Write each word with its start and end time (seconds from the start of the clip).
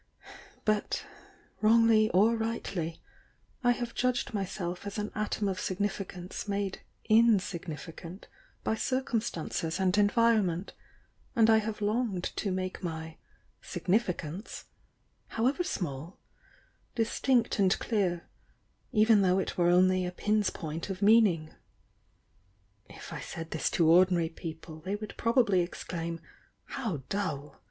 But, 0.65 1.05
wrongly 1.61 2.09
or 2.09 2.35
rightly, 2.35 3.03
I 3.63 3.69
have 3.73 3.93
judged 3.93 4.33
myself 4.33 4.87
as 4.87 4.97
an 4.97 5.11
atom 5.13 5.47
of 5.47 5.59
significance 5.59 6.47
made 6.47 6.81
insignifi 7.07 7.95
cant 7.95 8.27
by 8.63 8.73
circumstances 8.73 9.79
and 9.79 9.93
environm.ent, 9.95 10.73
and 11.35 11.51
I 11.51 11.57
have 11.59 11.81
longed 11.81 12.23
to 12.37 12.51
make 12.51 12.81
my 12.81 13.17
'significance,' 13.61 14.65
however 15.27 15.63
small, 15.63 16.17
dis 16.95 17.19
tinct 17.19 17.59
and 17.59 17.77
clear, 17.77 18.27
even 18.91 19.21
though 19.21 19.37
it 19.37 19.55
were 19.55 19.69
only 19.69 20.03
a 20.07 20.11
pin's 20.11 20.49
point 20.49 20.89
of 20.89 21.03
meaning. 21.03 21.53
If 22.89 23.13
I 23.13 23.19
said 23.19 23.51
this 23.51 23.69
to 23.69 23.87
ordinary 23.87 24.29
people, 24.29 24.79
they 24.81 24.95
would 24.95 25.13
probably 25.15 25.59
exclaim 25.61 26.19
'How 26.69 27.03
dull!' 27.09 27.59